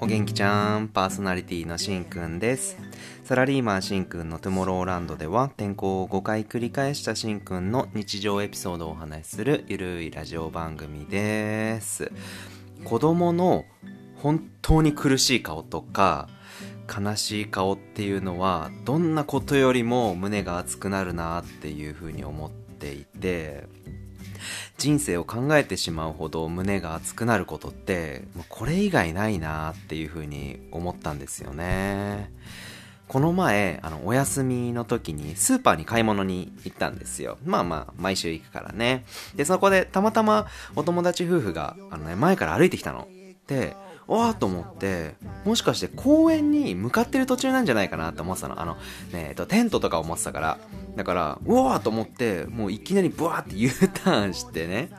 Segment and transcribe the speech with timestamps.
[0.00, 2.76] お元気ちゃん、パーソナリティのしんくんです。
[3.24, 12.12] サラリーマンしんくんのトゥモローランドでは、転校を5回繰り返したしんくんの日常エピソードをお話しするゆるいラジオ番組です。
[12.84, 13.64] 子供の
[14.16, 16.28] 本当に苦しい顔とか、
[16.88, 23.66] 悲しい顔っていうのは、どんなことよりも胸が熱くなるなっていうふうに思っていて、
[24.78, 32.30] 人生を考えてしまうほど胸が熱くなることってもうこれ以外ないなっていうふうに思ったんですよね。
[33.08, 37.36] この前あのお休みの時にスーパーに買い物に行ったんですよ。
[37.44, 39.04] まあまあ毎週行くからね。
[39.34, 43.08] でそこでたまたまお友達夫婦があの、ね、前から歩いてきたの。
[43.46, 45.14] でわーと思って、
[45.44, 48.60] もしかして公園に向かってる途中なんじゃないかなって思ってたの。
[48.60, 48.74] あの、
[49.12, 50.58] ねえっと、テントとか思ってたから。
[50.96, 54.90] だから、うわーと思って、もういきなりブワーって U ターンしてね。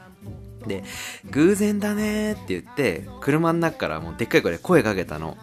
[0.67, 0.83] で、
[1.29, 5.37] 偶然だねーって言って、車の中からもうでっかい声で声かけたの。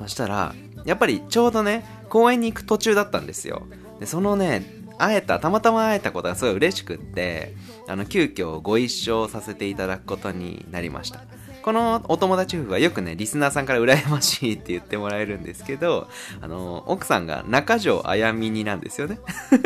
[0.00, 3.62] そしたら、やっぱりちょうどね、公園に行く途中だったんですよ。
[4.00, 7.54] で、そのね、会えた、たまたま会えたことがすごい嬉しくって、
[7.88, 11.20] あの、急遽ご一緒させていただくことになりました。
[11.62, 16.08] このお友達夫婦はよくね、リスナーさんから羨ましいって言ってもらえるんですけど、
[16.40, 19.18] あの、奥さんが中条あやみになんですよね。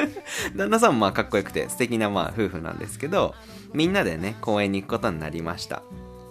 [0.55, 3.35] 旦那さんもまあかっこよくて素敵なまあ夫婦なんですけど、
[3.73, 5.83] みんなでね、公園に行くことになりました。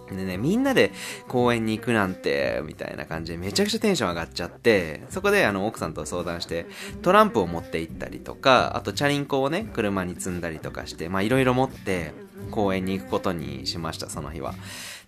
[0.09, 0.91] でね、みんなで
[1.27, 6.67] 公園に行くなんて、みたいな感じでめちゃくちゃテンション上がっちゃって、そこであの奥さんと相談して、
[7.01, 12.13] トランプを持って行ったりとか、あとチャリンコをね、車に積んだりとかして、まあいろいろ持って
[12.51, 14.53] 公園に行くことにしました、その日は。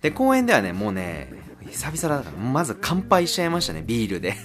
[0.02, 1.32] で、公園ではね、もうね、
[1.70, 4.36] 久々だから、まず乾杯しちゃいましたね、ビールで。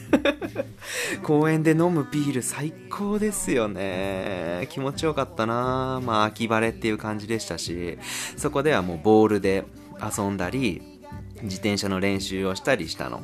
[1.22, 4.66] 公園で飲むビール最高ですよね。
[4.70, 7.98] 気持ちよかったなまあ、秋晴れっていう感じでしたし、
[8.36, 9.64] そこではもうボールで
[10.02, 10.82] 遊んだり、
[11.42, 13.22] 自転車の練習をしたりしたの。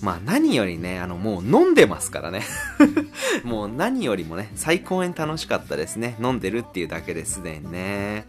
[0.00, 2.42] まあ何よりね、あのもう飲んでますからね。
[3.44, 6.16] もう何よりもね、最高に楽しかったですね。
[6.20, 8.26] 飲んでるっていうだけですでにね。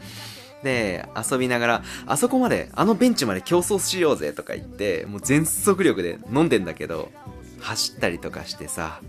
[0.64, 7.12] で、遊びながら、あそこまで、あのベンチまで競争しようぜとか言って、もう全速力で飲んでんだけど、
[7.60, 9.02] 走ったりとかしてさ、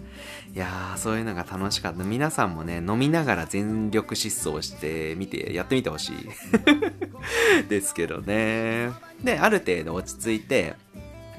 [0.54, 2.04] いやー、そういうのが楽しかった。
[2.04, 6.16] 皆さんもね、飲みながら全力疾走してみて、やってみてほしい。
[7.68, 8.90] ですけどね。
[9.22, 10.74] で、ある程度落ち着いて、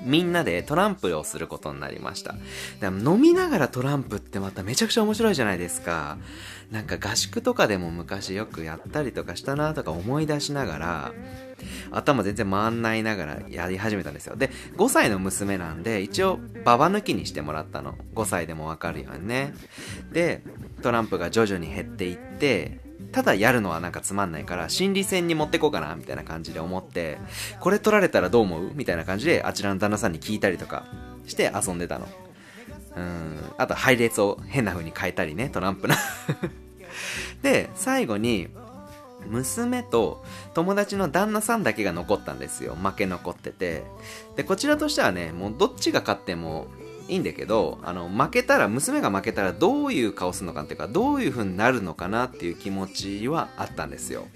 [0.03, 2.35] みんなでトランプをすることになりました。
[2.79, 6.17] で飲みながらトランプってまためちゃくちゃ面白いじゃないですか。
[6.71, 11.13] なんか合宿とかでも昔よくやったりとかしたなとか思い出しながら、
[11.91, 14.35] 頭全然回んないながらやり始めたんですよ。
[14.35, 17.95] で、5歳の娘なんで、一応ババ抜きにしてもらったの。
[18.15, 19.53] 5歳でもわかるようにね。
[20.11, 20.43] で、
[20.81, 27.17] トランプが徐々に減っていって、ただやるのはなんかつまんないから、心理戦に持ってこうかな、みたいな感じで思って、
[27.59, 28.71] これ取られたらどう思う？
[28.75, 30.85] みたいな感じで、あちらの旦那さんに聞いたりとか
[31.25, 32.07] して遊んでたの。
[32.95, 33.37] うん。
[33.57, 35.95] あと配列を変な風に変えたりね、トランプな。
[37.41, 38.49] で、最後に、
[39.25, 40.23] 娘と
[40.53, 42.75] 友達の旦那さんだけが残ったんですよ。
[42.75, 43.83] 負け残ってて。
[44.35, 46.67] で、こちらとしてはね、もうどっちが勝っても
[47.07, 54.27] いいんだけど、あの、負けたら、娘が負けたらどういう顔するのかっていうか、どういう風になるのかなっていう気持ちはあったんですよ。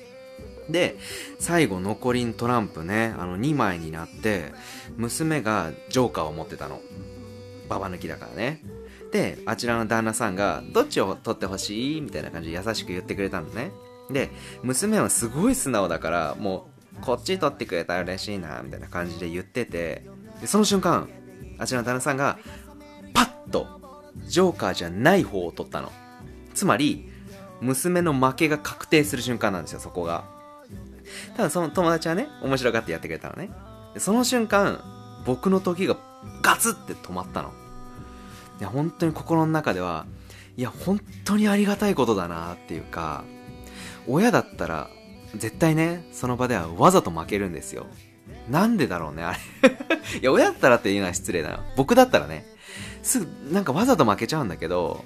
[0.69, 0.97] で、
[1.39, 4.53] 最後残りのトランプね、あの2枚になって、
[4.97, 6.81] 娘がジョーカーを持ってたの。
[7.67, 8.61] ババ抜きだからね。
[9.11, 13.71] で、あちらの旦那さんが、どっちを取ってほしいみたいな感じで優しく言ってくれたのね。
[14.09, 14.29] で、
[14.63, 20.05] 娘はすごい素直だから、もう、こっち取ってくれたら嬉しいな、みたいな感じで言ってて、
[20.41, 21.09] で、その瞬間、
[21.57, 22.39] あちらの旦那さんが、
[23.51, 23.67] と、
[24.25, 25.91] ジョーカーじゃない方を取ったの。
[26.53, 27.09] つまり、
[27.61, 30.25] 娘の負けが確定する瞬間なんですよ、そこが。
[31.35, 33.52] ただその友達はね、面白がってやってくれたのね。
[33.97, 34.81] その瞬間、
[35.25, 35.97] 僕の時が
[36.41, 37.52] ガツって止まったの。
[38.59, 40.05] いや、本当に心の中では、
[40.58, 43.23] いや、本当にありがたいことだなっていうか、
[44.08, 44.90] 親だったら、
[45.35, 47.85] 絶対ね、その場ではわざと負けるんですよ。
[48.49, 49.40] なんでだろうね、あれ。
[50.22, 51.59] いや、親だったらっていうのは失礼だな。
[51.75, 52.46] 僕だったらね、
[53.03, 55.03] すぐ、なんかわざと負けちゃうんだけど、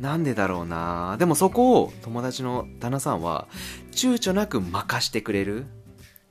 [0.00, 1.16] なんでだろうな。
[1.18, 3.48] でもそこを友達の旦那さんは
[3.92, 5.66] 躊躇なく任してくれる。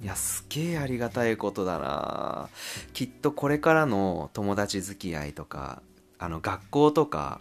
[0.02, 2.50] いやすげえありがたいことだな。
[2.94, 5.82] きっとこれからの友達付き合いとか
[6.20, 7.40] あの学校とか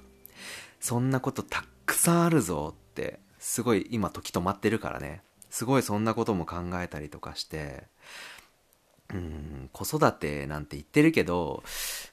[0.78, 5.22] そんなことたくさんあるぞってすごい今時止まってるからね。
[5.50, 7.82] すごいそんなことも考えたりとかして
[9.12, 11.62] うん、子育てなんて言ってるけど、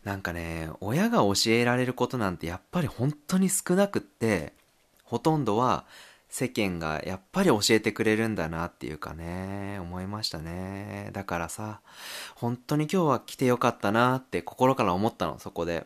[0.04, 4.54] なんかね、親が教えられることなんてやっぱり本当に少なくって、
[5.04, 5.86] ほとんどは
[6.30, 11.10] 世間がやっぱり教えてくれるんだなっていうかね、思いましたね。
[11.13, 11.81] だからさ、
[12.36, 15.86] 本当に今日は来てよかったなって心から思ったの、そこで。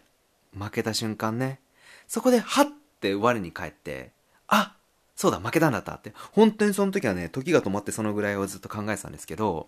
[0.58, 1.60] 負けた瞬間ね。
[2.08, 2.68] そこで、はっ
[3.00, 4.12] て我に返って、
[4.48, 4.76] あ
[5.16, 6.14] そうだ、負けたんだったって。
[6.32, 9.68] 本当にその時はね、時が止まってそのぐらいをずっと考えてたんですけど、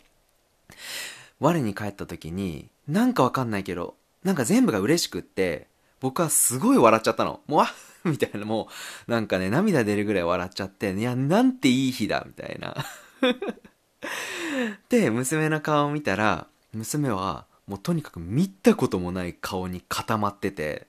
[1.39, 5.67] 我に返った時に、なんかわかんないけど、なんか全部が嬉しくって、
[5.99, 7.41] 僕はすごい笑っちゃったの。
[7.47, 7.73] もう、あ
[8.05, 8.69] みたいな、も
[9.07, 12.75] う、なんかね、涙出るぐらい笑っちゃって、いや、なんていい日だ、みたいな。
[14.89, 20.87] で、娘の顔を見たら、娘は、もうとにかく見たこともない顔に固まってて、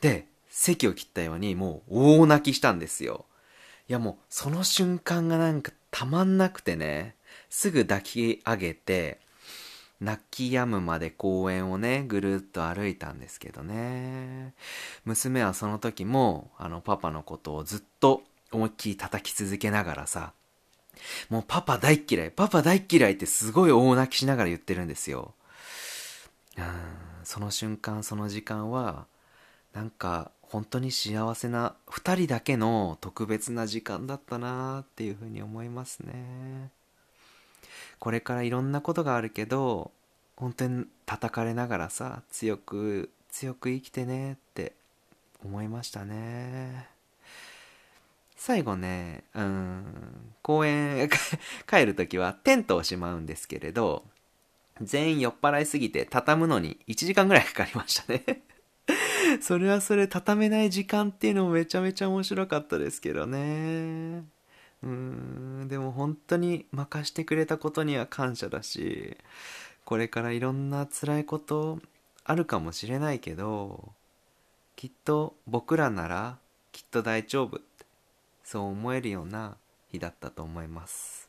[0.00, 3.24] で、席を切ったように、もう大泣きしたんですよ。
[3.88, 7.16] いやもう、その瞬間がなんかたまんなくてね、
[7.50, 9.21] すぐ抱き上げて、
[10.02, 14.52] 泣き止むまで公園をね、ぐるっと歩いたんですけどね。
[15.04, 20.32] 娘はその時も、あの、パパのことをずっと思いっきり叩き続けながらさ、
[21.30, 25.34] もうパパ大っ嫌い、パパ大っ嫌いってすごい大泣きしながら言ってるんですよ。
[26.58, 26.64] うん
[27.24, 29.06] その瞬間、その時間は、
[29.72, 36.70] なんか本当に幸せな2人だけの特別な時間だったなっていうふうに思いますね。
[38.02, 39.92] これからいろんなことがあるけど
[40.34, 44.72] 本当に叩かれながらさ強く強く生きてねって
[45.44, 46.88] 思いましたね。
[48.34, 49.84] 最後ねうん
[50.42, 51.08] 公園
[51.70, 54.02] 帰る時はテントをしまうんですけれど
[54.80, 58.42] 全員酔っ払いすぎて畳むのに1時間ぐらいかかりましたね。
[59.40, 64.24] それはそれ畳めない時間っていうのもめちゃめちゃ面白かったですけどね。
[64.82, 69.16] うーんでも本当に任してくれたことには感謝だし
[69.84, 71.78] これからいろんな辛いこと
[72.24, 73.92] あるかもしれないけど
[74.76, 76.38] きっと僕らなら
[76.72, 77.60] きっと大丈夫
[78.44, 79.56] そう思えるような
[79.90, 81.28] 日だったと思います。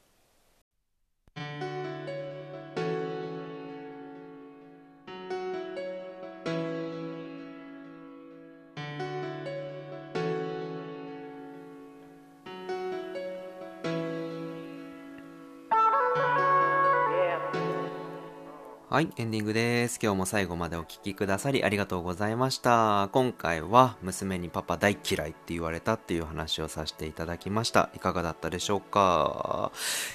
[18.93, 19.97] はい、エンディングです。
[19.99, 23.09] 今日も最後までお聴きくださりありがとうございました。
[23.11, 27.89] 今回は娘にパパ大嫌いって言われたっていう話をさせていただきました。
[27.95, 29.71] いかがだったでしょうか？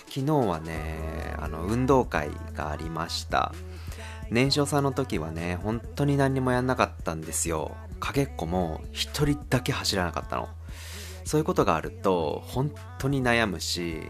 [0.07, 3.53] 昨日はね、あの、運動会がありました。
[4.31, 7.77] 年少さんの時はね、本当に何にもやんなかったんですよ。
[7.99, 10.49] かけっこも一人だけ走らなかったの。
[11.25, 14.03] そういうことがあると、本当に悩むし、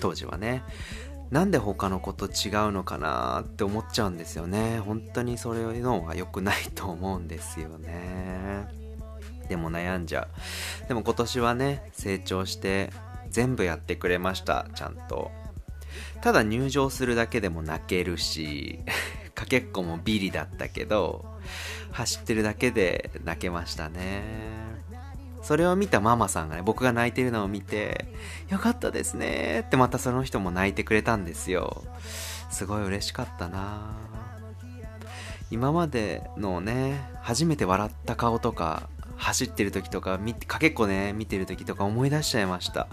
[0.00, 0.62] 当時はね。
[1.30, 4.78] なんで他の子と違うのかなって思っちゃうんですよね。
[4.78, 8.68] 本当にそれのは良くないと思うんですよね。
[9.48, 10.28] でも悩んじゃ
[10.84, 10.88] う。
[10.88, 12.90] でも今年はね成長して
[13.30, 14.66] 全部やってくれました。
[14.74, 15.30] ちゃんと。
[16.20, 18.80] ただ入場するだけでも泣けるし
[19.34, 21.24] かけっこもビリだったけど
[21.92, 24.22] 走ってるだけで泣けましたね。
[25.46, 28.06] それを見たママさんがね、僕が泣いてるのを見て、
[28.48, 31.84] よかったですねってまたその人も泣いてくれたんですよ。
[32.50, 33.96] すごい嬉しかったな
[35.52, 42.88] 今までのね、初めて笑った顔とか、走ってる時とか、かけっこね、見てる時とか思い出しちゃいました。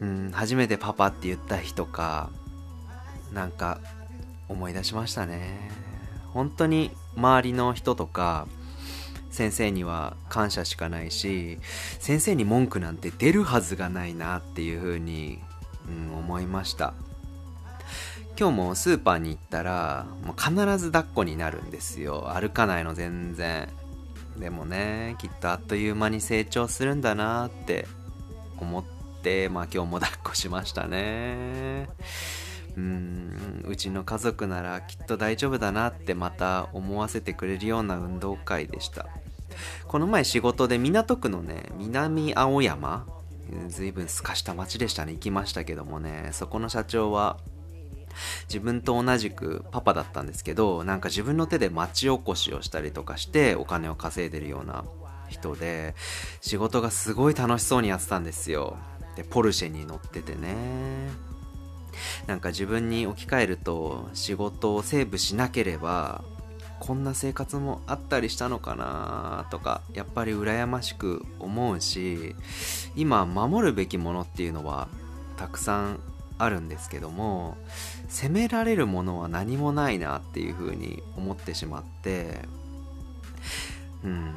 [0.00, 2.28] うん、初めてパパって言った日とか、
[3.32, 3.80] なんか
[4.50, 5.70] 思い出しましたね。
[6.34, 8.46] 本当に周りの人とか、
[9.32, 11.58] 先生には感謝しかないし
[11.98, 15.40] 先生に文句なんて出るはずがないなっていうふうに、
[15.90, 16.94] ん、思いました。
[18.38, 22.30] 今日もスーパーに行ったらもう必ず抱っこになるんですよ。
[22.34, 23.68] 歩かないの全然。
[24.38, 27.86] でもねきっとあっという間に成長するんだなって
[28.58, 28.84] 思っ
[29.22, 31.88] てまあ今日も抱っこしましたね。
[32.76, 39.06] うんうちの家族ならきっと大丈夫だなってまた思わせてくれるような運動会でした。
[39.86, 43.06] この前仕事で港区のね、南青山、
[43.68, 47.38] 随分すかした街でしたね、行きましたけどもね、そこの社長は、
[48.48, 54.84] 自分と同じくパパだったんですけど、なんか自分の手で町おこしをしたりとかしてお金を稼いでるような
[55.28, 55.94] 人で、
[56.40, 58.76] 仕事がすごい楽しそうにやってたんですよ。
[59.16, 61.32] で、ポルシェに乗っててね。
[62.26, 66.24] なんか自分に置き換えると仕事をセーブしなければ
[66.82, 72.34] こんな生活もあったりしたのかなとかやっぱり羨ましく思うし
[72.96, 74.88] 今守るべきものっていうのは
[75.36, 76.00] たくさん
[76.38, 77.56] あるんですけども
[78.08, 82.40] 責められるものは何もないなっていうふうに思ってしまって
[84.02, 84.34] うん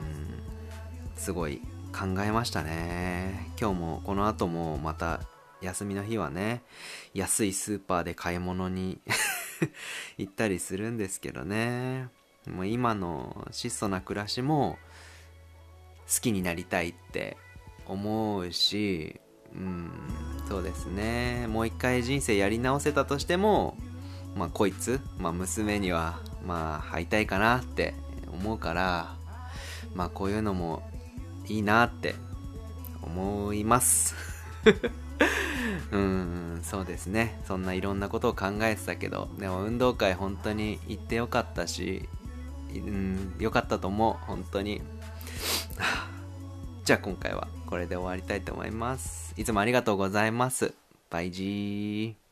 [1.17, 3.49] すごい考えましたね。
[3.59, 5.21] 今日もこの後もまた
[5.61, 6.61] 休みの日はね
[7.15, 8.99] 安いスーパーで買い物に
[10.19, 12.09] 行ったりするんですけどね。
[12.49, 14.77] もう今の質素な暮らしも
[16.07, 17.37] 好きになりたいって
[17.87, 19.19] 思うし
[19.53, 19.91] うん
[20.47, 21.47] そうですね。
[21.47, 23.75] もう一回人生やり直せたとしても
[24.35, 27.95] まあこいつ、まあ、娘にはまあ会いたいかなって
[28.31, 29.15] 思うから
[29.95, 30.83] まあこういうのも
[31.47, 32.15] いいなって
[33.01, 34.13] 思います。
[35.91, 37.39] うんそうですね。
[37.47, 42.07] そんないろんなことを考えてたけどでも運動会本当に行ってよかったし
[42.79, 44.81] うんよかったと思う本当に。
[46.83, 49.33] じゃあ今回はこれで終わりたいと思います。
[49.37, 50.73] いつもありがとうございます。
[51.09, 52.24] バイジー。